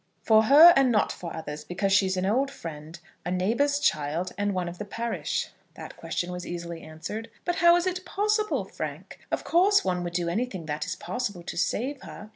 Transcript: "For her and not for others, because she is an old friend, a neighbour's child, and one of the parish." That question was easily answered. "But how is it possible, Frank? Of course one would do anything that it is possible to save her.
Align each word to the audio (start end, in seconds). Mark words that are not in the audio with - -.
"For 0.23 0.45
her 0.45 0.73
and 0.75 0.91
not 0.91 1.11
for 1.11 1.31
others, 1.35 1.63
because 1.63 1.93
she 1.93 2.07
is 2.07 2.17
an 2.17 2.25
old 2.25 2.49
friend, 2.49 2.97
a 3.23 3.29
neighbour's 3.29 3.77
child, 3.77 4.31
and 4.35 4.51
one 4.51 4.67
of 4.67 4.79
the 4.79 4.83
parish." 4.83 5.49
That 5.75 5.95
question 5.95 6.31
was 6.31 6.43
easily 6.43 6.81
answered. 6.81 7.29
"But 7.45 7.57
how 7.57 7.75
is 7.75 7.85
it 7.85 8.03
possible, 8.03 8.65
Frank? 8.65 9.19
Of 9.29 9.43
course 9.43 9.85
one 9.85 10.03
would 10.03 10.13
do 10.13 10.27
anything 10.27 10.65
that 10.65 10.85
it 10.85 10.87
is 10.87 10.95
possible 10.95 11.43
to 11.43 11.55
save 11.55 12.01
her. 12.01 12.29